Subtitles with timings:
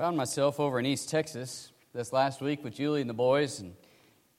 [0.00, 3.74] found myself over in East Texas this last week with Julie and the boys and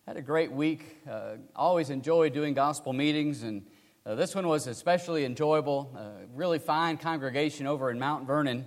[0.08, 0.98] had a great week.
[1.08, 3.64] Uh, always enjoy doing gospel meetings, and
[4.04, 5.96] uh, this one was especially enjoyable.
[5.96, 8.66] Uh, really fine congregation over in Mount Vernon,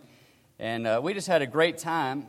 [0.60, 2.28] and uh, we just had a great time.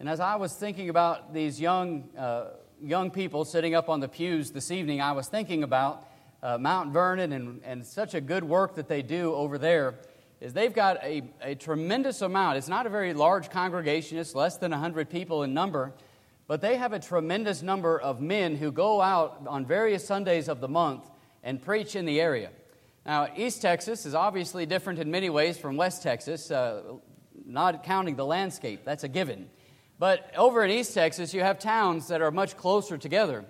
[0.00, 4.08] And as I was thinking about these young, uh, young people sitting up on the
[4.08, 6.08] pews this evening, I was thinking about
[6.42, 9.96] uh, Mount Vernon and, and such a good work that they do over there
[10.40, 12.58] is they've got a, a tremendous amount.
[12.58, 15.94] It's not a very large congregation, it's less than 100 people in number,
[16.46, 20.60] but they have a tremendous number of men who go out on various Sundays of
[20.60, 21.08] the month
[21.42, 22.50] and preach in the area.
[23.04, 26.82] Now, East Texas is obviously different in many ways from West Texas, uh,
[27.44, 29.48] not counting the landscape, that's a given.
[29.98, 33.46] But over in East Texas, you have towns that are much closer together.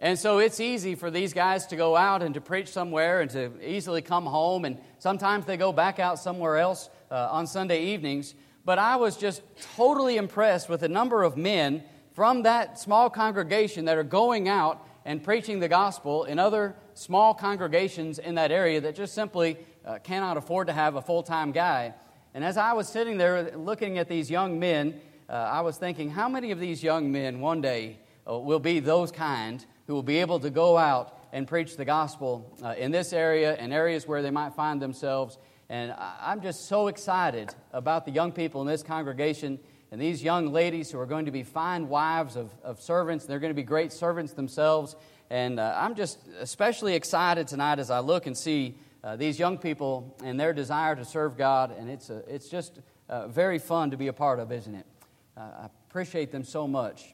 [0.00, 3.30] And so it's easy for these guys to go out and to preach somewhere and
[3.32, 4.64] to easily come home.
[4.64, 8.34] And sometimes they go back out somewhere else uh, on Sunday evenings.
[8.64, 9.42] But I was just
[9.76, 11.82] totally impressed with the number of men
[12.14, 17.34] from that small congregation that are going out and preaching the gospel in other small
[17.34, 21.52] congregations in that area that just simply uh, cannot afford to have a full time
[21.52, 21.94] guy.
[22.32, 26.10] And as I was sitting there looking at these young men, uh, I was thinking,
[26.10, 30.04] how many of these young men one day uh, will be those kind who will
[30.04, 34.06] be able to go out and preach the gospel uh, in this area and areas
[34.06, 35.36] where they might find themselves.
[35.68, 39.58] And I'm just so excited about the young people in this congregation
[39.90, 43.26] and these young ladies who are going to be fine wives of, of servants.
[43.26, 44.94] They're going to be great servants themselves.
[45.28, 49.58] And uh, I'm just especially excited tonight as I look and see uh, these young
[49.58, 51.76] people and their desire to serve God.
[51.76, 54.86] And it's, a, it's just uh, very fun to be a part of, isn't it?
[55.36, 57.12] Uh, I appreciate them so much.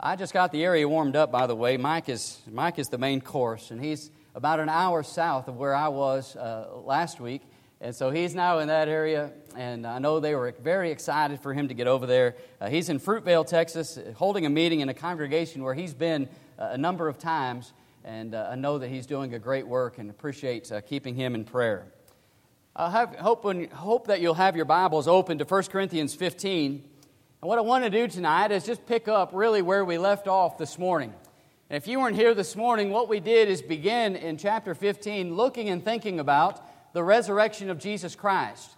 [0.00, 1.76] I just got the area warmed up, by the way.
[1.76, 5.74] Mike is, Mike is the main course, and he's about an hour south of where
[5.74, 7.42] I was uh, last week.
[7.80, 11.52] And so he's now in that area, and I know they were very excited for
[11.52, 12.36] him to get over there.
[12.60, 16.28] Uh, he's in Fruitvale, Texas, holding a meeting in a congregation where he's been
[16.60, 17.72] uh, a number of times,
[18.04, 21.34] and uh, I know that he's doing a great work and appreciate uh, keeping him
[21.34, 21.86] in prayer.
[22.76, 26.84] I hope, when, hope that you'll have your Bibles open to 1 Corinthians 15.
[27.40, 30.26] And what I want to do tonight is just pick up really where we left
[30.26, 31.14] off this morning.
[31.70, 35.36] And if you weren't here this morning, what we did is begin in chapter 15
[35.36, 36.60] looking and thinking about
[36.94, 38.68] the resurrection of Jesus Christ.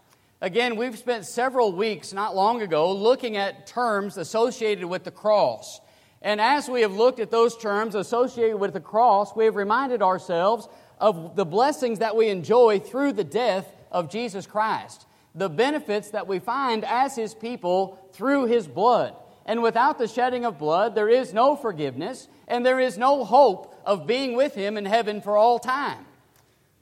[0.43, 5.81] Again, we've spent several weeks not long ago looking at terms associated with the cross.
[6.21, 10.03] And as we have looked at those terms associated with the cross, we have reminded
[10.03, 10.69] ourselves
[10.99, 16.27] of the blessings that we enjoy through the death of Jesus Christ the benefits that
[16.27, 19.15] we find as His people through His blood.
[19.47, 23.75] And without the shedding of blood, there is no forgiveness, and there is no hope
[23.85, 26.07] of being with Him in heaven for all time.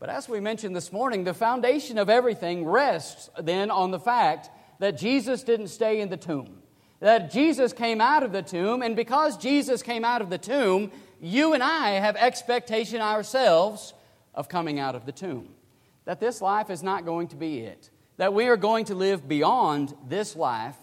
[0.00, 4.50] But as we mentioned this morning, the foundation of everything rests then on the fact
[4.78, 6.62] that Jesus didn't stay in the tomb.
[7.00, 10.90] That Jesus came out of the tomb, and because Jesus came out of the tomb,
[11.20, 13.92] you and I have expectation ourselves
[14.34, 15.48] of coming out of the tomb.
[16.04, 19.26] That this life is not going to be it that we are going to live
[19.26, 20.76] beyond this life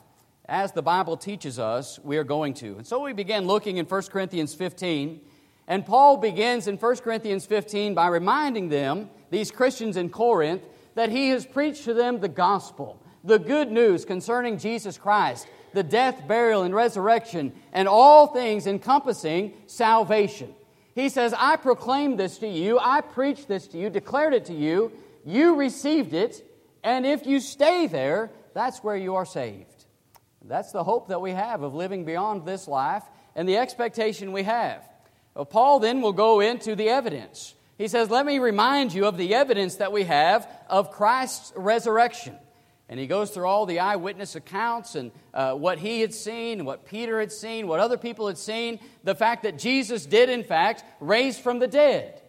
[0.46, 2.78] as the Bible teaches us we are going to.
[2.78, 5.22] And so we begin looking in 1 Corinthians 15.
[5.68, 10.62] And Paul begins in 1 Corinthians 15 by reminding them, these Christians in Corinth,
[10.94, 15.84] that he has preached to them the gospel, the good news concerning Jesus Christ, the
[15.84, 20.54] death, burial, and resurrection, and all things encompassing salvation.
[20.94, 24.54] He says, I proclaimed this to you, I preached this to you, declared it to
[24.54, 24.92] you,
[25.26, 26.45] you received it,
[26.86, 29.86] and if you stay there, that's where you are saved.
[30.46, 33.02] That's the hope that we have of living beyond this life
[33.36, 34.88] and the expectation we have.
[35.34, 37.56] Well, Paul then will go into the evidence.
[37.80, 42.36] He says, Let me remind you of the evidence that we have of Christ's resurrection.
[42.88, 46.86] And he goes through all the eyewitness accounts and uh, what he had seen, what
[46.86, 50.84] Peter had seen, what other people had seen, the fact that Jesus did, in fact,
[51.00, 52.22] raise from the dead.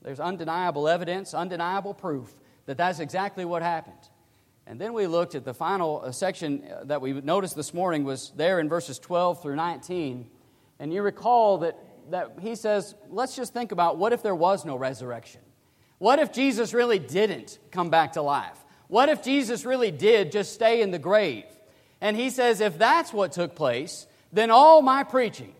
[0.00, 2.32] There's undeniable evidence, undeniable proof
[2.66, 3.96] that that's exactly what happened.
[4.66, 8.02] And then we looked at the final uh, section uh, that we noticed this morning
[8.02, 10.26] was there in verses 12 through 19.
[10.80, 11.78] And you recall that,
[12.10, 15.40] that he says, let's just think about what if there was no resurrection?
[15.98, 18.58] What if Jesus really didn't come back to life?
[18.88, 21.44] What if Jesus really did just stay in the grave?
[22.00, 25.54] And he says, if that's what took place, then all my preaching,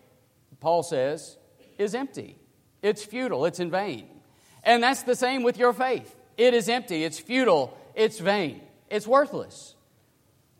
[0.61, 1.37] Paul says,
[1.79, 2.39] is empty.
[2.83, 4.09] It's futile, it's in vain.
[4.63, 6.15] And that's the same with your faith.
[6.37, 8.61] It is empty, it's futile, it's vain,
[8.91, 9.75] it's worthless.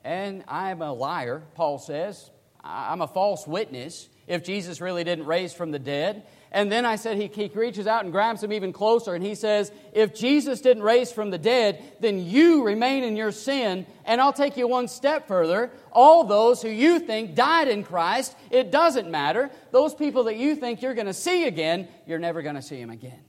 [0.05, 2.31] And I'm a liar, Paul says.
[2.63, 6.25] I'm a false witness if Jesus really didn't raise from the dead.
[6.53, 9.35] And then I said he, he reaches out and grabs him even closer and he
[9.35, 13.87] says, If Jesus didn't raise from the dead, then you remain in your sin.
[14.05, 15.71] And I'll take you one step further.
[15.93, 19.51] All those who you think died in Christ, it doesn't matter.
[19.71, 22.81] Those people that you think you're going to see again, you're never going to see
[22.81, 23.21] them again.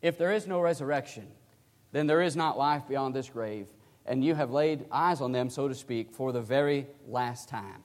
[0.00, 1.28] If there is no resurrection,
[1.92, 3.68] then there is not life beyond this grave.
[4.04, 7.82] And you have laid eyes on them, so to speak, for the very last time.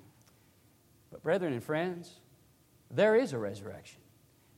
[1.12, 2.12] But, brethren and friends,
[2.89, 4.00] there is a resurrection.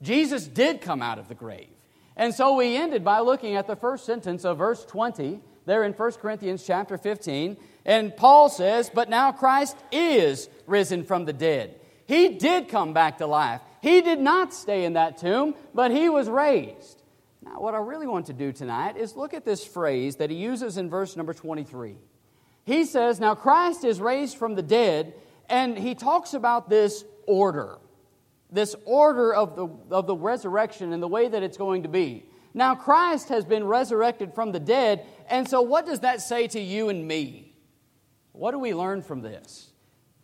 [0.02, 1.68] Jesus did come out of the grave.
[2.16, 5.94] And so we ended by looking at the first sentence of verse 20 there in
[5.94, 7.58] 1 Corinthians chapter 15.
[7.86, 11.80] And Paul says, But now Christ is risen from the dead.
[12.08, 13.62] He did come back to life.
[13.82, 16.99] He did not stay in that tomb, but he was raised.
[17.50, 20.38] Now, what I really want to do tonight is look at this phrase that he
[20.38, 21.96] uses in verse number 23.
[22.64, 25.14] He says, Now Christ is raised from the dead,
[25.50, 27.80] and he talks about this order
[28.52, 32.26] this order of the, of the resurrection and the way that it's going to be.
[32.54, 36.60] Now, Christ has been resurrected from the dead, and so what does that say to
[36.60, 37.56] you and me?
[38.32, 39.72] What do we learn from this?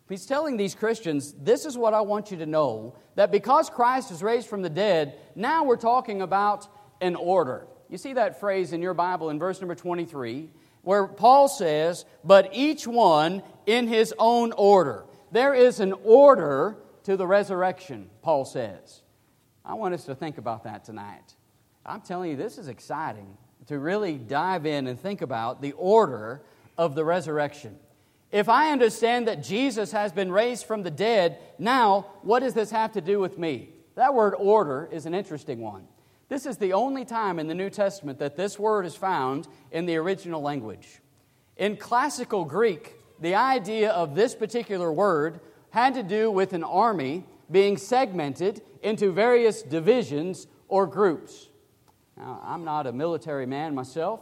[0.08, 4.10] He's telling these Christians, this is what I want you to know that because Christ
[4.10, 6.68] is raised from the dead, now we're talking about
[7.00, 7.66] an order.
[7.88, 10.50] You see that phrase in your Bible in verse number 23,
[10.82, 15.04] where Paul says, But each one in his own order.
[15.32, 19.02] There is an order to the resurrection, Paul says.
[19.64, 21.34] I want us to think about that tonight.
[21.84, 26.42] I'm telling you, this is exciting to really dive in and think about the order
[26.78, 27.78] of the resurrection.
[28.32, 32.70] If I understand that Jesus has been raised from the dead, now what does this
[32.70, 33.70] have to do with me?
[33.94, 35.86] That word order is an interesting one.
[36.28, 39.86] This is the only time in the New Testament that this word is found in
[39.86, 41.00] the original language.
[41.56, 45.40] In classical Greek, the idea of this particular word
[45.70, 51.48] had to do with an army being segmented into various divisions or groups.
[52.16, 54.20] Now, I'm not a military man myself.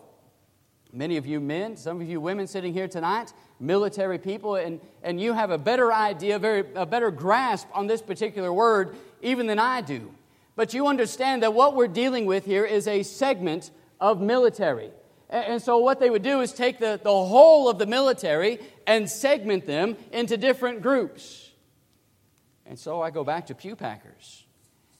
[0.93, 5.21] Many of you men, some of you women sitting here tonight, military people, and, and
[5.21, 9.59] you have a better idea, very, a better grasp on this particular word even than
[9.59, 10.15] I do.
[10.57, 13.71] But you understand that what we're dealing with here is a segment
[14.01, 14.91] of military.
[15.29, 19.11] And so, what they would do is take the, the whole of the military and
[19.11, 21.51] segment them into different groups.
[22.67, 24.45] And so I go back to Pew Packers.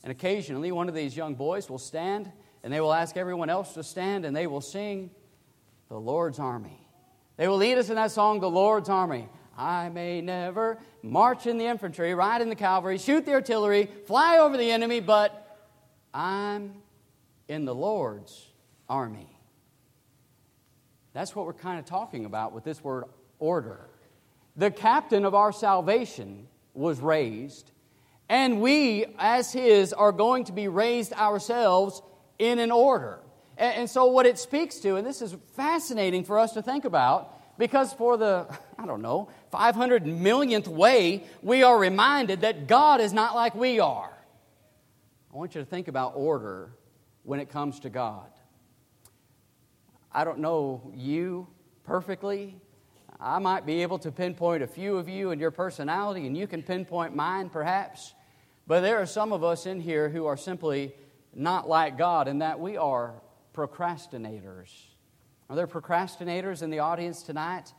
[0.03, 2.31] And occasionally, one of these young boys will stand
[2.63, 5.11] and they will ask everyone else to stand and they will sing
[5.89, 6.81] the Lord's Army.
[7.37, 9.29] They will lead us in that song, The Lord's Army.
[9.57, 14.39] I may never march in the infantry, ride in the cavalry, shoot the artillery, fly
[14.39, 15.44] over the enemy, but
[16.15, 16.75] I'm
[17.49, 18.47] in the Lord's
[18.89, 19.37] army.
[21.13, 23.05] That's what we're kind of talking about with this word
[23.41, 23.81] order.
[24.57, 27.73] The captain of our salvation was raised,
[28.29, 32.01] and we, as His, are going to be raised ourselves
[32.39, 33.19] in an order.
[33.57, 37.59] And, so, what it speaks to, and this is fascinating for us to think about,
[37.59, 38.47] because for the,
[38.79, 43.81] I don't know, 500 millionth way, we are reminded that God is not like we
[43.81, 44.14] are.
[45.35, 46.71] I want you to think about order
[47.25, 48.31] when it comes to God.
[50.13, 51.49] I don't know you
[51.83, 52.55] perfectly,
[53.19, 56.47] I might be able to pinpoint a few of you and your personality, and you
[56.47, 58.15] can pinpoint mine perhaps.
[58.69, 60.95] But there are some of us in here who are simply
[61.35, 63.15] not like God in that we are
[63.55, 64.71] procrastinators.
[65.51, 67.73] Are there procrastinators in the audience tonight?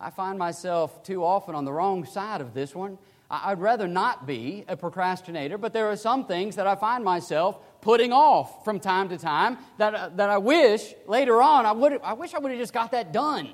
[0.00, 2.98] I find myself too often on the wrong side of this one.
[3.28, 7.58] I'd rather not be a procrastinator, but there are some things that I find myself
[7.80, 12.00] putting off from time to time that, uh, that I wish later on I, would,
[12.02, 13.48] I wish I would have just got that done.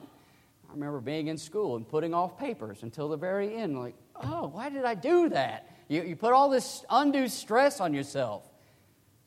[0.69, 4.49] I remember being in school and putting off papers until the very end, like, oh,
[4.49, 5.71] why did I do that?
[5.89, 8.45] You, you put all this undue stress on yourself.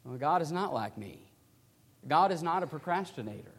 [0.04, 1.32] Well, God is not like me.
[2.08, 3.52] God is not a procrastinator.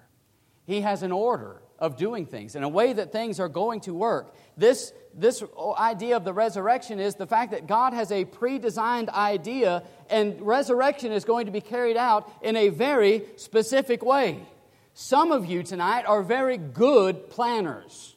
[0.67, 3.95] He has an order of doing things and a way that things are going to
[3.95, 4.35] work.
[4.57, 5.43] This, this
[5.79, 10.41] idea of the resurrection is the fact that God has a pre designed idea, and
[10.43, 14.47] resurrection is going to be carried out in a very specific way.
[14.93, 18.15] Some of you tonight are very good planners.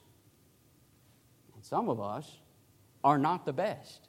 [1.55, 2.37] And some of us
[3.03, 4.07] are not the best.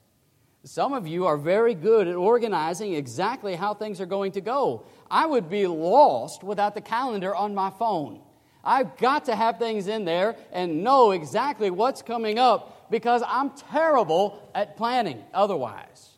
[0.65, 4.85] Some of you are very good at organizing exactly how things are going to go.
[5.11, 8.21] I would be lost without the calendar on my phone.
[8.63, 13.51] I've got to have things in there and know exactly what's coming up because I'm
[13.51, 16.11] terrible at planning otherwise.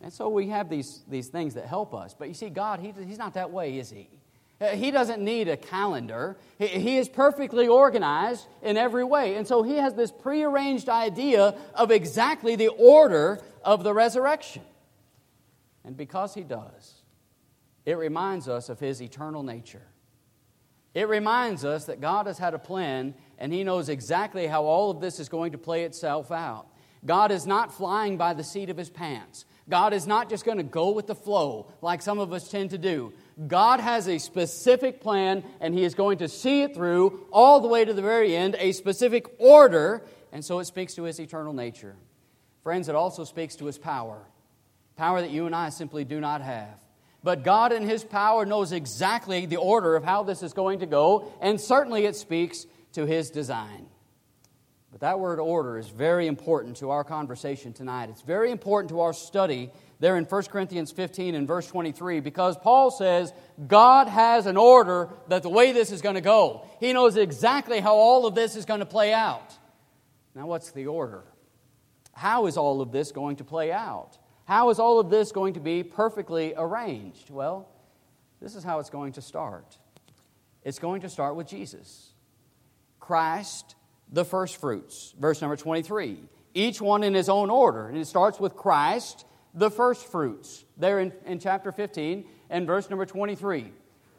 [0.00, 2.14] And so we have these, these things that help us.
[2.18, 4.08] But you see, God, he, He's not that way, is He?
[4.60, 6.36] Uh, he doesn't need a calendar.
[6.58, 9.36] He is perfectly organized in every way.
[9.36, 14.62] And so he has this prearranged idea of exactly the order of the resurrection.
[15.84, 17.02] And because He does,
[17.86, 19.86] it reminds us of His eternal nature.
[20.94, 24.90] It reminds us that God has had a plan and He knows exactly how all
[24.90, 26.66] of this is going to play itself out.
[27.04, 29.44] God is not flying by the seat of His pants.
[29.68, 32.70] God is not just going to go with the flow like some of us tend
[32.70, 33.12] to do.
[33.46, 37.68] God has a specific plan and He is going to see it through all the
[37.68, 41.52] way to the very end, a specific order, and so it speaks to His eternal
[41.52, 41.94] nature.
[42.62, 44.26] Friends, it also speaks to His power
[45.00, 46.78] power that you and I simply do not have.
[47.22, 50.86] But God, in His power, knows exactly the order of how this is going to
[50.86, 53.86] go, and certainly it speaks to His design.
[54.90, 58.10] But that word order is very important to our conversation tonight.
[58.10, 62.56] It's very important to our study there in 1 Corinthians 15 and verse 23 because
[62.56, 63.32] Paul says
[63.68, 66.66] God has an order that the way this is going to go.
[66.80, 69.56] He knows exactly how all of this is going to play out.
[70.34, 71.22] Now, what's the order?
[72.12, 74.18] How is all of this going to play out?
[74.50, 77.30] How is all of this going to be perfectly arranged?
[77.30, 77.68] Well,
[78.42, 79.78] this is how it's going to start.
[80.64, 82.10] It's going to start with Jesus.
[82.98, 83.76] Christ,
[84.10, 85.14] the first fruits.
[85.16, 86.18] Verse number 23.
[86.52, 87.86] Each one in his own order.
[87.86, 92.90] And it starts with Christ, the first fruits, there in, in chapter 15 and verse
[92.90, 93.70] number 23.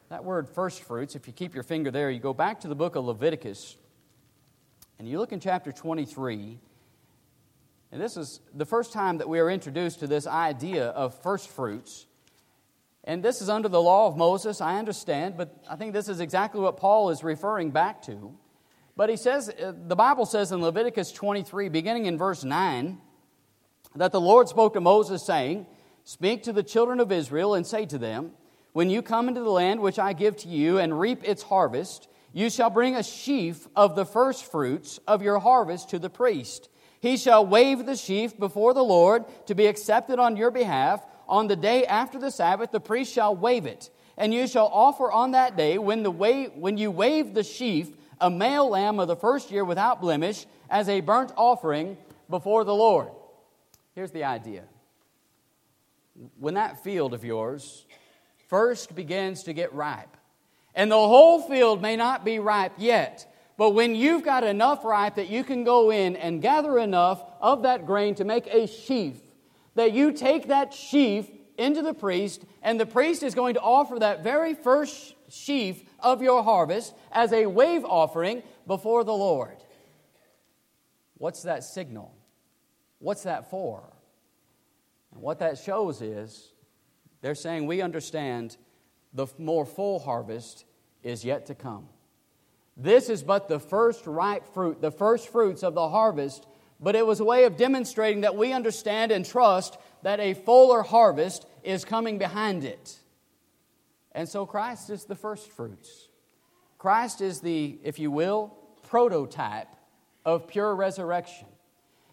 [0.08, 2.76] That word first fruits, if you keep your finger there, you go back to the
[2.76, 3.76] book of Leviticus
[4.98, 6.58] and you look in chapter 23.
[7.92, 11.50] And this is the first time that we are introduced to this idea of first
[11.50, 12.06] fruits.
[13.04, 16.20] And this is under the law of Moses, I understand, but I think this is
[16.20, 18.34] exactly what Paul is referring back to.
[18.96, 23.00] But he says, uh, the Bible says in Leviticus 23, beginning in verse 9,
[23.96, 25.66] that the Lord spoke to Moses, saying,
[26.04, 28.32] Speak to the children of Israel and say to them,
[28.74, 32.08] When you come into the land which I give to you and reap its harvest,
[32.34, 36.70] you shall bring a sheaf of the first fruits of your harvest to the priest.
[37.02, 41.04] He shall wave the sheaf before the Lord to be accepted on your behalf.
[41.28, 43.90] On the day after the Sabbath, the priest shall wave it.
[44.18, 47.90] And you shall offer on that day, when, the wa- when you wave the sheaf,
[48.20, 51.98] a male lamb of the first year without blemish, as a burnt offering
[52.30, 53.10] before the Lord.
[53.96, 54.64] Here's the idea
[56.40, 57.86] when that field of yours
[58.48, 60.16] first begins to get ripe,
[60.76, 63.31] and the whole field may not be ripe yet,
[63.62, 67.62] but when you've got enough ripe that you can go in and gather enough of
[67.62, 69.18] that grain to make a sheaf,
[69.76, 74.00] that you take that sheaf into the priest, and the priest is going to offer
[74.00, 79.58] that very first sheaf of your harvest as a wave offering before the Lord.
[81.20, 82.16] What's that signal?
[82.98, 83.84] What's that for?
[85.14, 86.52] And what that shows is
[87.22, 88.58] they're saying we understand
[89.14, 90.66] the more full harvest
[91.04, 91.90] is yet to come.
[92.78, 96.48] This is but the first ripe fruit, the first fruits of the harvest,
[96.80, 100.82] but it was a way of demonstrating that we understand and trust that a fuller
[100.82, 102.98] harvest is coming behind it.
[104.14, 106.10] And so Christ is the first fruits.
[106.78, 108.58] Christ is the, if you will,
[108.90, 109.68] prototype
[110.26, 111.48] of pure resurrection.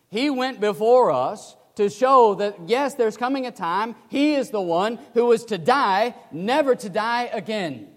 [0.09, 4.61] He went before us to show that, yes, there's coming a time, He is the
[4.61, 7.89] one who is to die, never to die again.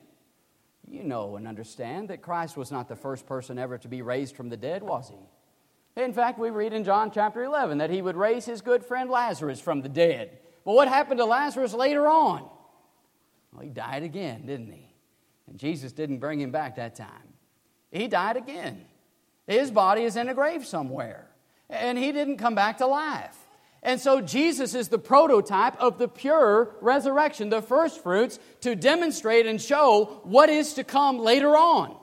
[0.92, 4.36] You know and understand that Christ was not the first person ever to be raised
[4.36, 6.02] from the dead, was He?
[6.02, 9.10] In fact, we read in John chapter 11 that He would raise His good friend
[9.10, 10.38] Lazarus from the dead.
[10.66, 12.48] But what happened to Lazarus later on?
[13.54, 14.94] Well, he died again, didn't he?
[15.48, 17.34] And Jesus didn't bring him back that time.
[17.92, 18.86] He died again.
[19.48, 21.28] His body is in a grave somewhere
[21.72, 23.38] and he didn't come back to life.
[23.84, 29.48] And so Jesus is the prototype of the pure resurrection, the first fruits to demonstrate
[29.48, 31.98] and show what is to come later on.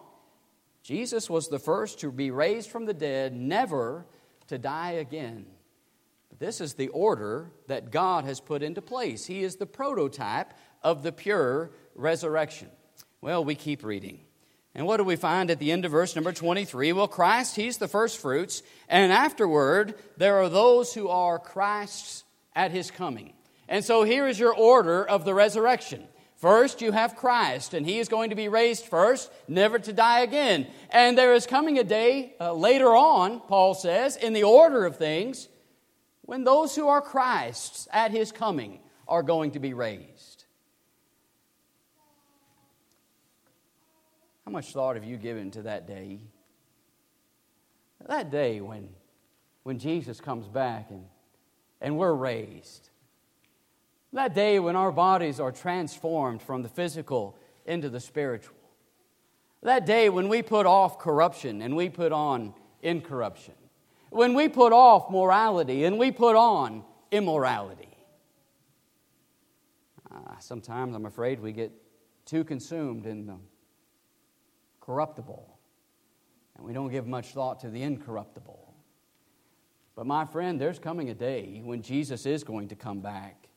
[0.83, 4.07] Jesus was the first to be raised from the dead, never
[4.49, 5.47] to die again.
[6.39, 9.27] This is the order that God has put into place.
[9.27, 12.69] He is the prototype of the pure resurrection.
[13.21, 14.21] Well, we keep reading.
[14.79, 16.93] And what do we find at the end of verse number 23?
[16.93, 22.23] Well, Christ, He's the first fruits, and afterward, there are those who are Christ's
[22.55, 23.33] at His coming.
[23.69, 26.07] And so here is your order of the resurrection.
[26.37, 30.21] First, you have Christ, and He is going to be raised first, never to die
[30.21, 30.69] again.
[30.91, 34.97] And there is coming a day uh, later on, Paul says, in the order of
[34.97, 35.49] things,
[36.23, 40.18] when those who are Christ's at His coming are going to be raised.
[44.49, 46.21] How much thought have you given to that day?
[48.07, 48.89] That day when,
[49.63, 51.05] when Jesus comes back and,
[51.83, 52.89] and we're raised.
[54.15, 57.37] That day when our bodies are transformed from the physical
[57.67, 58.57] into the spiritual.
[59.65, 63.53] That day when we put off corruption and we put on incorruption.
[64.09, 67.99] When we put off morality and we put on immorality.
[70.11, 71.71] Uh, sometimes I'm afraid we get
[72.25, 73.37] too consumed in the
[74.89, 75.59] corruptible,
[76.57, 78.75] and we don't give much thought to the incorruptible.
[79.95, 83.49] But my friend, there's coming a day when Jesus is going to come back,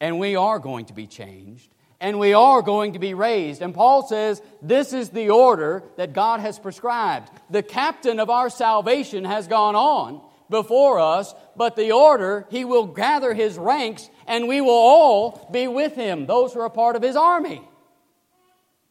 [0.00, 3.62] and we are going to be changed, and we are going to be raised.
[3.62, 7.30] And Paul says this is the order that God has prescribed.
[7.48, 12.84] The captain of our salvation has gone on before us, but the order, he will
[12.84, 17.02] gather his ranks, and we will all be with him, those who are part of
[17.02, 17.66] his army.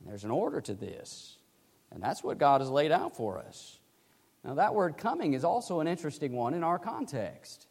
[0.04, 1.35] There's an order to this,
[1.96, 3.80] and that's what God has laid out for us.
[4.44, 7.68] Now, that word coming is also an interesting one in our context.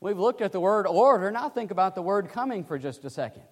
[0.00, 3.10] We've looked at the word order, now think about the word coming for just a
[3.10, 3.44] second.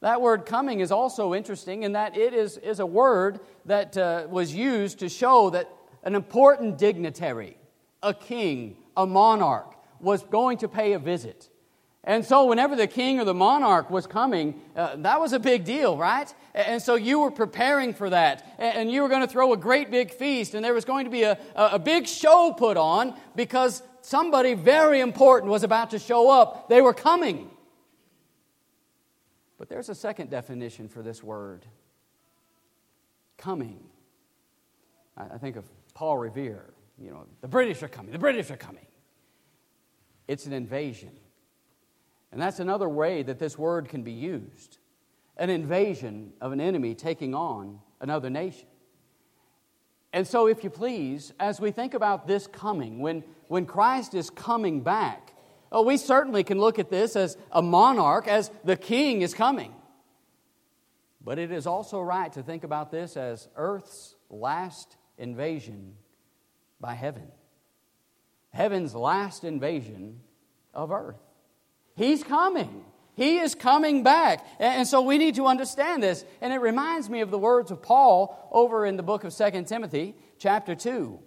[0.00, 4.26] That word coming is also interesting in that it is, is a word that uh,
[4.30, 5.68] was used to show that
[6.02, 7.56] an important dignitary,
[8.02, 11.48] a king, a monarch, was going to pay a visit.
[12.06, 15.64] And so, whenever the king or the monarch was coming, uh, that was a big
[15.64, 16.32] deal, right?
[16.54, 18.46] And so, you were preparing for that.
[18.58, 21.10] And you were going to throw a great big feast, and there was going to
[21.10, 26.30] be a, a big show put on because somebody very important was about to show
[26.30, 26.68] up.
[26.68, 27.50] They were coming.
[29.58, 31.64] But there's a second definition for this word
[33.38, 33.82] coming.
[35.16, 36.74] I think of Paul Revere.
[36.98, 38.86] You know, the British are coming, the British are coming.
[40.28, 41.10] It's an invasion.
[42.34, 44.78] And that's another way that this word can be used
[45.36, 48.68] an invasion of an enemy taking on another nation.
[50.12, 54.30] And so, if you please, as we think about this coming, when, when Christ is
[54.30, 55.34] coming back,
[55.74, 59.74] Oh, we certainly can look at this as a monarch, as the king is coming.
[61.20, 65.94] But it is also right to think about this as Earth's last invasion
[66.80, 67.26] by heaven.
[68.52, 70.20] Heaven's last invasion
[70.72, 71.18] of earth.
[71.96, 72.84] He's coming.
[73.14, 74.44] He is coming back.
[74.58, 76.24] And so we need to understand this.
[76.40, 79.64] And it reminds me of the words of Paul over in the book of 2
[79.64, 81.20] Timothy, chapter 2.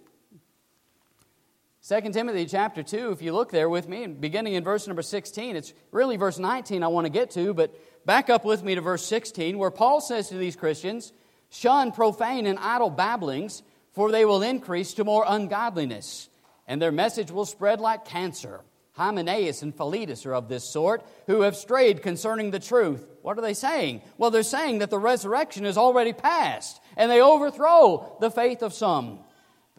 [1.88, 5.56] 2 Timothy chapter 2, if you look there with me, beginning in verse number 16,
[5.56, 8.82] it's really verse 19 I want to get to, but back up with me to
[8.82, 11.14] verse 16, where Paul says to these Christians,
[11.48, 13.62] Shun profane and idle babblings,
[13.92, 16.28] for they will increase to more ungodliness,
[16.66, 18.60] and their message will spread like cancer.
[18.98, 23.06] Hymenaeus and Philetus are of this sort, who have strayed concerning the truth.
[23.22, 24.02] What are they saying?
[24.18, 28.74] Well, they're saying that the resurrection is already past, and they overthrow the faith of
[28.74, 29.20] some.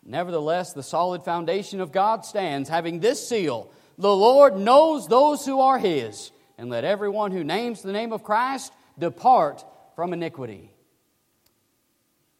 [0.05, 5.59] Nevertheless, the solid foundation of God stands, having this seal The Lord knows those who
[5.59, 9.65] are his, and let everyone who names the name of Christ depart
[9.97, 10.71] from iniquity.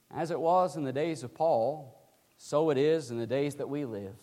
[0.10, 2.02] As it was in the days of Paul,
[2.38, 4.16] so it is in the days that we live.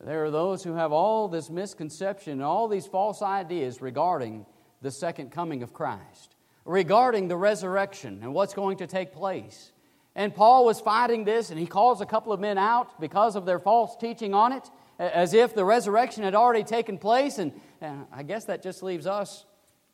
[0.00, 4.46] There are those who have all this misconception all these false ideas regarding
[4.82, 9.72] the second coming of Christ, regarding the resurrection and what's going to take place.
[10.14, 13.44] And Paul was fighting this, and he calls a couple of men out because of
[13.44, 17.38] their false teaching on it, as if the resurrection had already taken place.
[17.38, 19.44] And, and I guess that just leaves us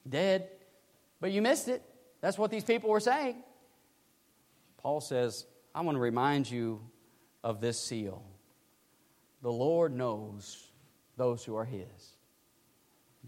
[0.09, 0.49] dead.
[1.21, 1.83] But you missed it.
[2.21, 3.43] That's what these people were saying.
[4.79, 6.81] Paul says, I want to remind you
[7.43, 8.23] of this seal.
[9.43, 10.71] The Lord knows
[11.17, 12.17] those who are His.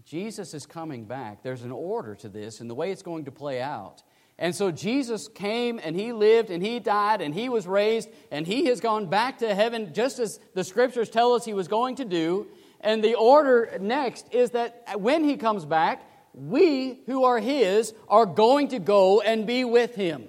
[0.05, 1.43] Jesus is coming back.
[1.43, 4.03] There's an order to this and the way it's going to play out.
[4.37, 8.45] And so Jesus came and he lived and he died and he was raised and
[8.45, 11.95] he has gone back to heaven just as the scriptures tell us he was going
[11.95, 12.47] to do.
[12.81, 16.01] And the order next is that when he comes back,
[16.33, 20.27] we who are his are going to go and be with him.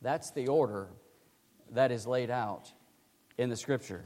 [0.00, 0.88] That's the order
[1.72, 2.72] that is laid out
[3.36, 4.02] in the scripture.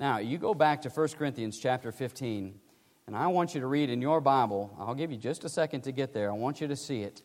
[0.00, 2.58] Now, you go back to 1 Corinthians chapter 15,
[3.06, 4.74] and I want you to read in your Bible.
[4.78, 6.30] I'll give you just a second to get there.
[6.30, 7.20] I want you to see it.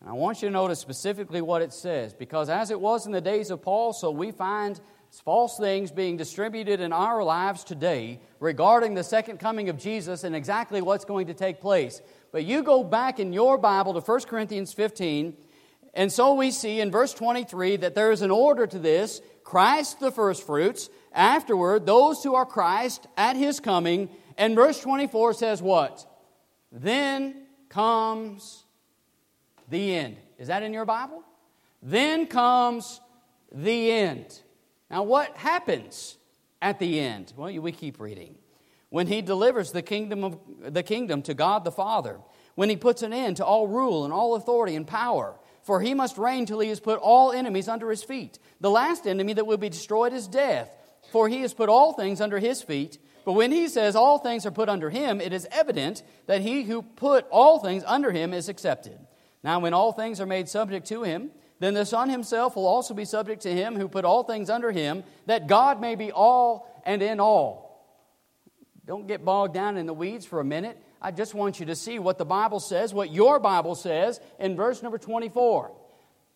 [0.00, 3.12] And I want you to notice specifically what it says, because as it was in
[3.12, 4.80] the days of Paul, so we find
[5.24, 10.36] false things being distributed in our lives today regarding the second coming of Jesus and
[10.36, 12.00] exactly what's going to take place.
[12.30, 15.36] But you go back in your Bible to 1 Corinthians 15,
[15.94, 19.98] and so we see in verse 23 that there is an order to this Christ
[19.98, 24.08] the firstfruits, afterward, those who are Christ at his coming.
[24.38, 26.06] And verse 24 says what?
[26.70, 27.34] Then
[27.68, 28.62] comes
[29.68, 30.18] the end.
[30.38, 31.24] Is that in your Bible?
[31.82, 33.00] Then comes
[33.50, 34.38] the end.
[34.88, 36.16] Now, what happens
[36.62, 37.32] at the end?
[37.36, 38.36] Well, we keep reading.
[38.88, 42.20] When he delivers the kingdom, of, the kingdom to God the Father,
[42.54, 45.34] when he puts an end to all rule and all authority and power,
[45.70, 48.40] for he must reign till he has put all enemies under his feet.
[48.60, 50.68] The last enemy that will be destroyed is death,
[51.12, 52.98] for he has put all things under his feet.
[53.24, 56.64] But when he says all things are put under him, it is evident that he
[56.64, 58.98] who put all things under him is accepted.
[59.44, 61.30] Now, when all things are made subject to him,
[61.60, 64.72] then the Son himself will also be subject to him who put all things under
[64.72, 67.86] him, that God may be all and in all.
[68.84, 70.82] Don't get bogged down in the weeds for a minute.
[71.00, 74.56] I just want you to see what the Bible says, what your Bible says in
[74.56, 75.72] verse number 24.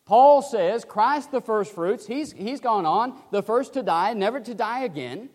[0.06, 4.40] Paul says, Christ the first fruits, he's, he's gone on, the first to die, never
[4.40, 5.30] to die again.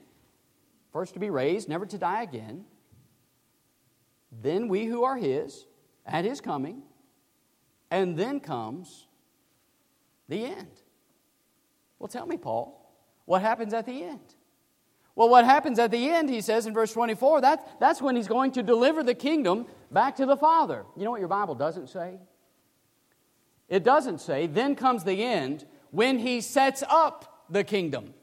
[0.94, 2.66] First to be raised, never to die again.
[4.32, 5.66] Then we who are his,
[6.06, 6.84] at his coming,
[7.92, 9.08] and then comes
[10.28, 10.68] the end.
[11.98, 12.76] Well, tell me, Paul,
[13.26, 14.36] what happens at the end?
[15.20, 18.30] Well, what happens at the end, he says in verse 24, that, that's when he's
[18.30, 20.86] going to deliver the kingdom back to the Father.
[20.96, 22.20] You know what your Bible doesn't say?
[23.68, 28.14] It doesn't say, then comes the end when he sets up the kingdom.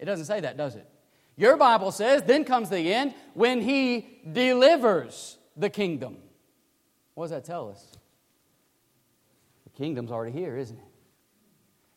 [0.00, 0.88] It doesn't say that, does it?
[1.36, 6.16] Your Bible says, then comes the end when he delivers the kingdom.
[7.14, 7.92] What does that tell us?
[9.62, 10.84] The kingdom's already here, isn't it?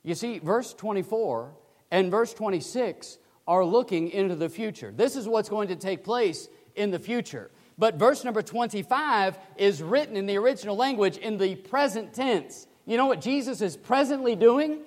[0.04, 1.56] You see, verse 24
[1.90, 4.92] and verse 26 are looking into the future.
[4.96, 7.52] This is what's going to take place in the future.
[7.78, 12.68] But verse number 25 is written in the original language in the present tense.
[12.86, 14.82] You know what Jesus is presently doing?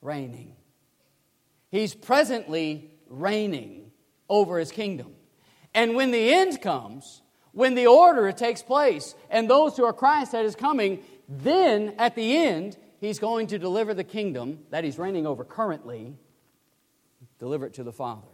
[0.00, 0.56] Reigning.
[1.70, 3.90] He's presently reigning
[4.28, 5.14] over his kingdom.
[5.74, 10.32] And when the end comes, when the order takes place, and those who are Christ
[10.32, 14.98] that is coming, then at the end, he's going to deliver the kingdom that he's
[14.98, 16.16] reigning over currently,
[17.40, 18.28] deliver it to the Father.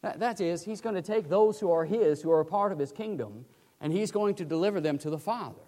[0.00, 2.72] That, that is, he's going to take those who are his, who are a part
[2.72, 3.44] of his kingdom,
[3.80, 5.60] and he's going to deliver them to the Father.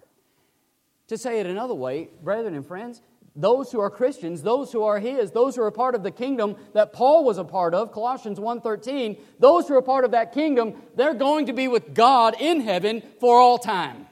[1.09, 3.01] To say it another way, brethren and friends,
[3.35, 6.11] those who are Christians, those who are his, those who are a part of the
[6.11, 10.11] kingdom that Paul was a part of, Colossians 1:13, those who are a part of
[10.11, 14.07] that kingdom, they're going to be with God in heaven for all time.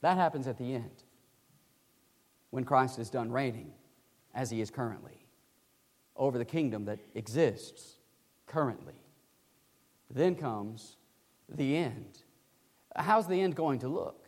[0.00, 0.90] That happens at the end.
[2.50, 3.72] When Christ is done reigning
[4.34, 5.21] as he is currently
[6.16, 7.96] over the kingdom that exists
[8.46, 8.94] currently.
[10.10, 10.96] Then comes
[11.48, 12.18] the end.
[12.94, 14.26] How's the end going to look?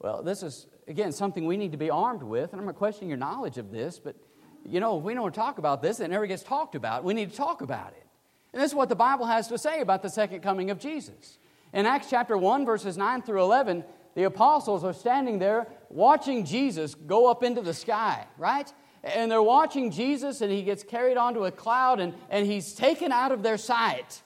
[0.00, 2.52] Well, this is again, something we need to be armed with.
[2.52, 4.16] And I'm not questioning your knowledge of this, but
[4.64, 7.04] you know, if we don't talk about this, it never gets talked about.
[7.04, 8.06] We need to talk about it.
[8.52, 11.38] And this is what the Bible has to say about the second coming of Jesus.
[11.72, 13.82] In Acts chapter 1, verses 9 through 11,
[14.14, 18.72] the apostles are standing there watching Jesus go up into the sky, right?
[19.04, 23.10] And they're watching Jesus, and he gets carried onto a cloud, and, and he's taken
[23.10, 24.22] out of their sight.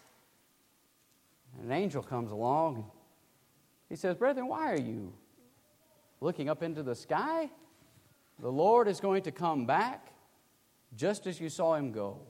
[1.62, 2.90] An angel comes along,
[3.88, 5.12] he says, Brethren, why are you
[6.20, 7.50] looking up into the sky,
[8.38, 10.12] the Lord is going to come back
[10.94, 12.20] just as you saw him go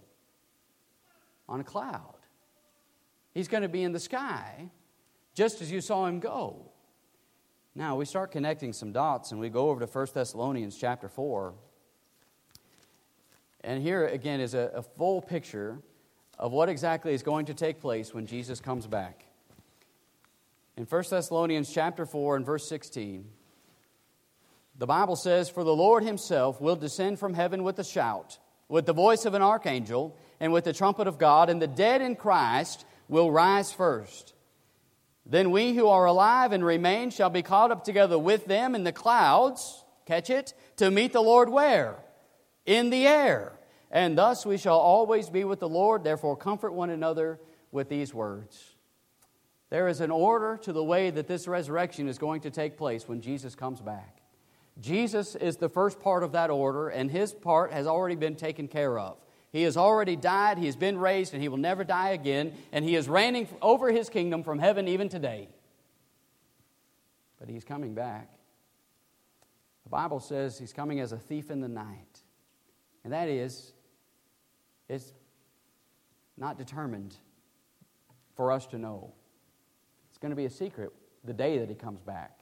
[1.48, 2.14] on a cloud.
[3.32, 4.70] He's going to be in the sky
[5.34, 6.70] just as you saw him go.
[7.74, 11.54] Now, we start connecting some dots and we go over to 1 Thessalonians chapter 4.
[13.66, 15.80] And here again is a, a full picture
[16.38, 19.26] of what exactly is going to take place when Jesus comes back.
[20.76, 23.24] In 1 Thessalonians chapter 4 and verse 16,
[24.78, 28.86] the Bible says, For the Lord himself will descend from heaven with a shout, with
[28.86, 32.14] the voice of an archangel, and with the trumpet of God, and the dead in
[32.14, 34.34] Christ will rise first.
[35.24, 38.84] Then we who are alive and remain shall be caught up together with them in
[38.84, 41.96] the clouds, catch it, to meet the Lord where?
[42.66, 43.52] In the air.
[43.90, 46.04] And thus we shall always be with the Lord.
[46.04, 47.40] Therefore, comfort one another
[47.72, 48.74] with these words.
[49.70, 53.08] There is an order to the way that this resurrection is going to take place
[53.08, 54.20] when Jesus comes back.
[54.80, 58.68] Jesus is the first part of that order, and his part has already been taken
[58.68, 59.16] care of.
[59.50, 62.84] He has already died, he has been raised, and he will never die again, and
[62.84, 65.48] he is reigning over his kingdom from heaven even today.
[67.40, 68.30] But he's coming back.
[69.84, 72.20] The Bible says he's coming as a thief in the night.
[73.06, 73.72] And that is,
[74.88, 75.12] it's
[76.36, 77.14] not determined
[78.34, 79.12] for us to know.
[80.08, 80.90] It's going to be a secret
[81.22, 82.40] the day that he comes back.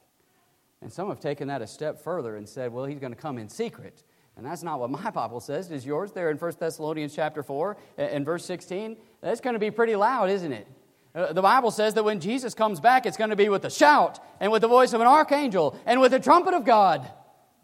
[0.81, 3.37] And some have taken that a step further and said, well, he's going to come
[3.37, 4.03] in secret.
[4.37, 5.69] And that's not what my Bible says.
[5.69, 8.97] It is yours there in 1 Thessalonians chapter 4 and verse 16?
[9.21, 10.67] That's going to be pretty loud, isn't it?
[11.13, 13.69] Uh, the Bible says that when Jesus comes back, it's going to be with a
[13.69, 17.07] shout and with the voice of an archangel and with the trumpet of God.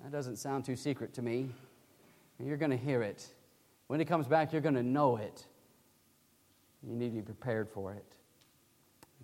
[0.03, 1.49] That doesn't sound too secret to me.
[2.43, 3.27] You're going to hear it.
[3.87, 5.45] When he comes back, you're going to know it.
[6.83, 8.05] You need to be prepared for it.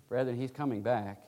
[0.08, 1.22] Brethren, he's coming back.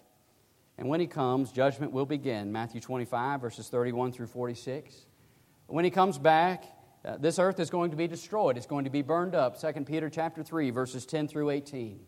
[0.79, 2.53] And when he comes, judgment will begin.
[2.53, 5.07] Matthew 25, verses 31 through 46.
[5.67, 6.65] When he comes back,
[7.05, 8.57] uh, this earth is going to be destroyed.
[8.57, 9.61] It's going to be burned up.
[9.61, 12.01] 2 Peter chapter 3, verses 10 through 18.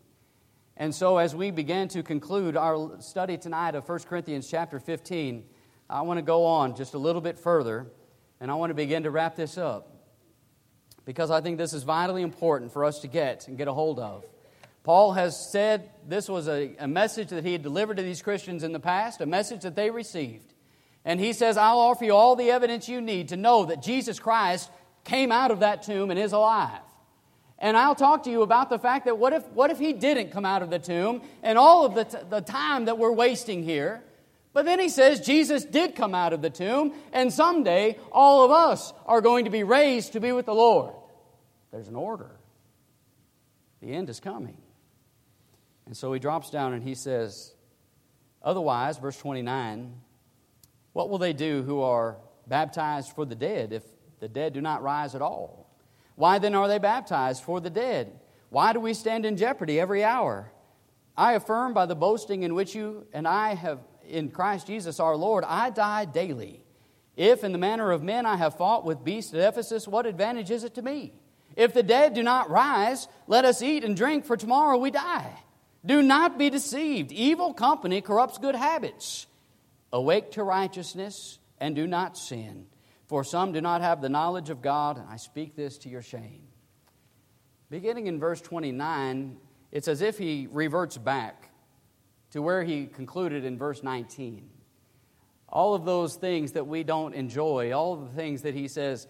[0.77, 5.43] And so as we begin to conclude our study tonight of 1 Corinthians chapter 15,
[5.89, 7.91] I want to go on just a little bit further,
[8.43, 9.87] and I want to begin to wrap this up.
[11.05, 13.99] Because I think this is vitally important for us to get and get a hold
[13.99, 14.25] of.
[14.83, 18.65] Paul has said this was a, a message that he had delivered to these Christians
[18.65, 20.53] in the past, a message that they received.
[21.05, 24.19] And he says, I'll offer you all the evidence you need to know that Jesus
[24.19, 24.69] Christ
[25.05, 26.81] came out of that tomb and is alive.
[27.59, 30.31] And I'll talk to you about the fact that what if, what if he didn't
[30.31, 33.63] come out of the tomb and all of the, t- the time that we're wasting
[33.63, 34.03] here?
[34.53, 38.51] But then he says Jesus did come out of the tomb, and someday all of
[38.51, 40.93] us are going to be raised to be with the Lord.
[41.71, 42.31] There's an order.
[43.81, 44.57] The end is coming.
[45.85, 47.53] And so he drops down and he says,
[48.41, 49.93] Otherwise, verse 29,
[50.93, 53.83] what will they do who are baptized for the dead if
[54.19, 55.69] the dead do not rise at all.
[56.15, 58.19] Why then are they baptized for the dead?
[58.49, 60.51] Why do we stand in jeopardy every hour?
[61.17, 65.15] I affirm by the boasting in which you and I have in Christ Jesus our
[65.15, 66.63] Lord, I die daily.
[67.15, 70.51] If in the manner of men I have fought with beasts at Ephesus, what advantage
[70.51, 71.13] is it to me?
[71.55, 75.37] If the dead do not rise, let us eat and drink, for tomorrow we die.
[75.85, 77.11] Do not be deceived.
[77.11, 79.27] Evil company corrupts good habits.
[79.91, 82.65] Awake to righteousness and do not sin.
[83.07, 86.01] For some do not have the knowledge of God, and I speak this to your
[86.01, 86.47] shame.
[87.69, 89.37] Beginning in verse 29,
[89.71, 91.49] it's as if he reverts back
[92.33, 94.49] to where he concluded in verse 19.
[95.47, 99.07] All of those things that we don't enjoy, all of the things that he says,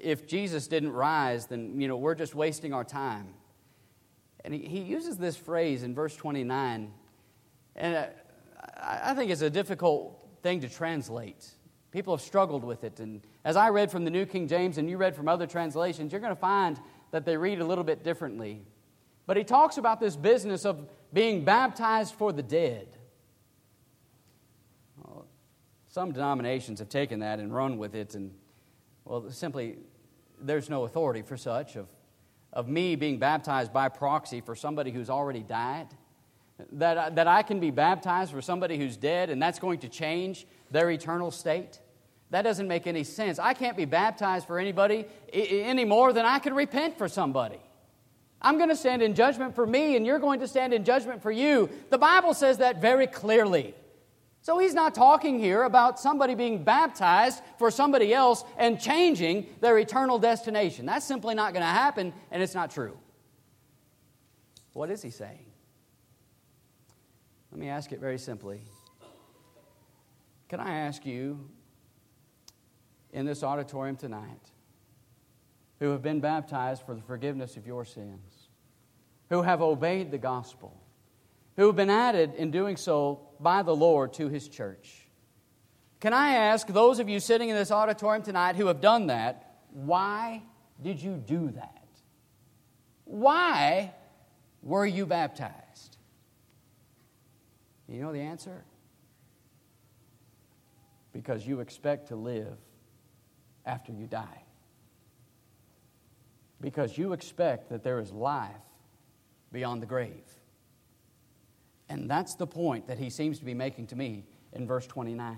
[0.00, 3.34] if Jesus didn't rise, then you know we're just wasting our time.
[4.44, 6.92] And he, he uses this phrase in verse 29,
[7.74, 8.06] and uh,
[8.80, 11.48] I think it's a difficult thing to translate.
[11.90, 13.00] People have struggled with it.
[13.00, 16.12] And as I read from the New King James and you read from other translations,
[16.12, 16.78] you're going to find
[17.10, 18.62] that they read a little bit differently.
[19.26, 22.88] But he talks about this business of being baptized for the dead.
[25.02, 25.26] Well,
[25.88, 28.32] some denominations have taken that and run with it, and,
[29.04, 29.78] well, simply,
[30.40, 31.86] there's no authority for such of,
[32.52, 35.88] of me being baptized by proxy for somebody who's already died.
[36.72, 40.46] That, that I can be baptized for somebody who's dead and that's going to change
[40.70, 41.80] their eternal state?
[42.30, 43.38] That doesn't make any sense.
[43.38, 47.58] I can't be baptized for anybody any more than I can repent for somebody.
[48.42, 51.22] I'm going to stand in judgment for me, and you're going to stand in judgment
[51.22, 51.68] for you.
[51.90, 53.74] The Bible says that very clearly.
[54.42, 59.78] So he's not talking here about somebody being baptized for somebody else and changing their
[59.78, 60.86] eternal destination.
[60.86, 62.96] That's simply not going to happen, and it's not true.
[64.72, 65.46] What is he saying?
[67.52, 68.62] Let me ask it very simply.
[70.48, 71.50] Can I ask you
[73.12, 74.50] in this auditorium tonight
[75.80, 78.29] who have been baptized for the forgiveness of your sins,
[79.30, 80.76] who have obeyed the gospel,
[81.56, 85.06] who have been added in doing so by the Lord to his church?
[86.00, 89.60] Can I ask those of you sitting in this auditorium tonight who have done that,
[89.72, 90.42] why
[90.82, 91.84] did you do that?
[93.04, 93.94] Why
[94.62, 95.96] were you baptized?
[97.88, 98.64] You know the answer?
[101.12, 102.56] because you expect to live
[103.66, 104.44] after you die.
[106.60, 108.50] Because you expect that there is life
[109.52, 110.24] beyond the grave.
[111.88, 115.36] And that's the point that he seems to be making to me in verse 29.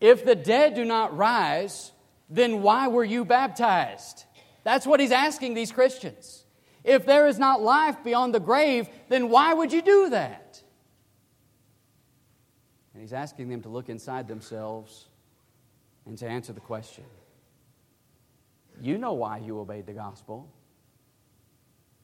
[0.00, 1.92] If the dead do not rise,
[2.28, 4.24] then why were you baptized?
[4.64, 6.44] That's what he's asking these Christians.
[6.82, 10.62] If there is not life beyond the grave, then why would you do that?
[12.94, 15.06] And he's asking them to look inside themselves
[16.06, 17.04] and to answer the question.
[18.80, 20.48] You know why you obeyed the gospel.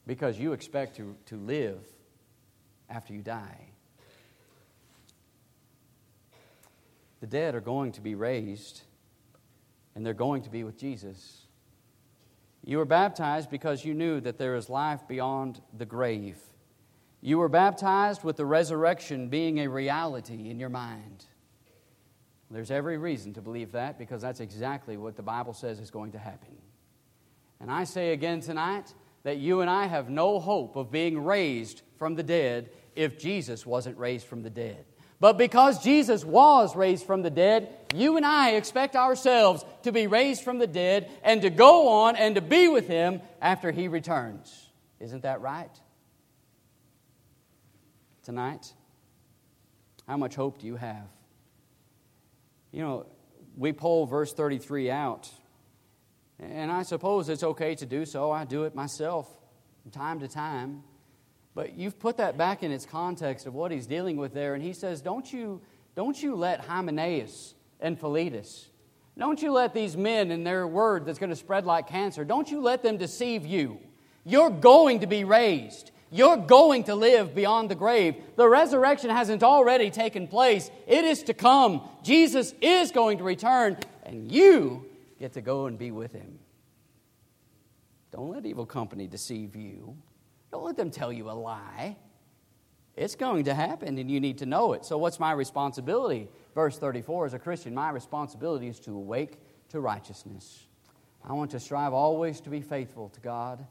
[0.05, 1.79] Because you expect to, to live
[2.89, 3.69] after you die.
[7.21, 8.81] The dead are going to be raised,
[9.95, 11.43] and they're going to be with Jesus.
[12.65, 16.37] You were baptized because you knew that there is life beyond the grave.
[17.21, 21.25] You were baptized with the resurrection being a reality in your mind.
[22.51, 26.11] There's every reason to believe that because that's exactly what the Bible says is going
[26.11, 26.55] to happen.
[27.59, 31.81] And I say again tonight that you and I have no hope of being raised
[31.97, 34.85] from the dead if Jesus wasn't raised from the dead.
[35.19, 40.07] But because Jesus was raised from the dead, you and I expect ourselves to be
[40.07, 43.87] raised from the dead and to go on and to be with Him after He
[43.87, 44.69] returns.
[44.99, 45.71] Isn't that right?
[48.23, 48.73] tonight?
[50.07, 51.07] How much hope do you have?
[52.71, 53.05] You know,
[53.55, 55.29] we pull verse 33 out,
[56.39, 58.31] And I suppose it's okay to do so.
[58.31, 59.29] I do it myself
[59.81, 60.83] from time to time.
[61.55, 64.55] But you've put that back in its context of what he's dealing with there.
[64.55, 65.61] And he says, Don't you,
[65.95, 68.69] don't you let Hymenaeus and Philetus,
[69.17, 72.49] don't you let these men and their word that's going to spread like cancer, don't
[72.49, 73.79] you let them deceive you.
[74.25, 75.91] You're going to be raised.
[76.09, 78.15] You're going to live beyond the grave.
[78.35, 81.87] The resurrection hasn't already taken place, it is to come.
[82.03, 84.85] Jesus is going to return, and you
[85.23, 86.37] get to go and be with him.
[88.11, 89.95] Don't let evil company deceive you.
[90.51, 91.95] Don't let them tell you a lie.
[92.97, 94.83] It's going to happen, and you need to know it.
[94.83, 96.27] So, what's my responsibility?
[96.53, 100.67] Verse 34 As a Christian, my responsibility is to awake to righteousness.
[101.23, 103.65] I want to strive always to be faithful to God,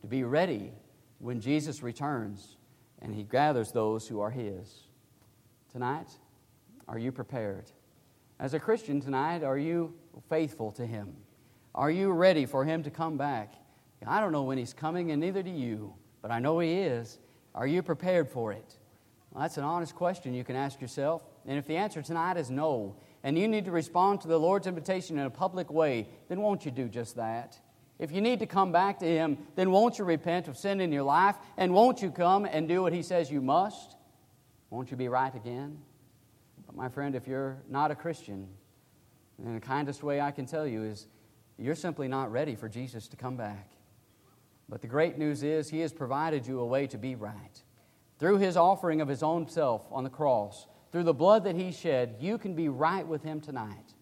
[0.00, 0.72] to be ready
[1.18, 2.56] when Jesus returns
[3.02, 4.84] and He gathers those who are His.
[5.70, 6.08] Tonight,
[6.88, 7.70] are you prepared?
[8.40, 9.92] As a Christian tonight, are you
[10.28, 11.16] faithful to Him?
[11.74, 13.54] Are you ready for Him to come back?
[14.06, 17.18] I don't know when He's coming, and neither do you but I know He is.
[17.54, 18.78] Are you prepared for it?
[19.30, 21.22] Well, that's an honest question you can ask yourself.
[21.46, 24.66] And if the answer tonight is no, and you need to respond to the Lord's
[24.66, 27.58] invitation in a public way, then won't you do just that?
[27.98, 30.92] If you need to come back to Him, then won't you repent of sin in
[30.92, 31.36] your life?
[31.58, 33.94] And won't you come and do what He says you must?
[34.70, 35.78] Won't you be right again?
[36.66, 38.48] But my friend, if you're not a Christian,
[39.38, 41.06] then the kindest way I can tell you is
[41.58, 43.70] you're simply not ready for Jesus to come back.
[44.68, 47.62] But the great news is, He has provided you a way to be right.
[48.18, 51.72] Through His offering of His own self on the cross, through the blood that He
[51.72, 53.94] shed, you can be right with Him tonight.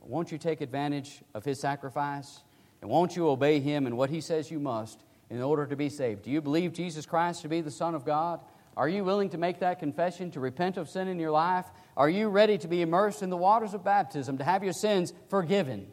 [0.00, 2.42] Won't you take advantage of His sacrifice?
[2.82, 5.88] And won't you obey Him in what He says you must in order to be
[5.88, 6.22] saved?
[6.22, 8.40] Do you believe Jesus Christ to be the Son of God?
[8.76, 11.66] Are you willing to make that confession, to repent of sin in your life?
[11.96, 15.12] Are you ready to be immersed in the waters of baptism, to have your sins
[15.28, 15.86] forgiven?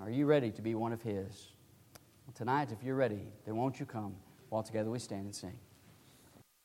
[0.00, 1.48] Are you ready to be one of His?
[2.34, 4.14] Tonight, if you're ready, then won't you come
[4.48, 5.58] while together we stand and sing?